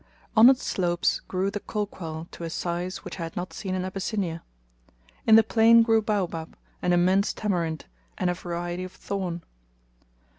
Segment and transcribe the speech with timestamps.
[0.35, 3.85] On its slopes grew the kolquall to a size which I had not seen in
[3.85, 4.41] Abyssinia.
[5.27, 7.85] In the plain grew baobab, and immense tamarind,
[8.17, 9.43] and a variety of thorn.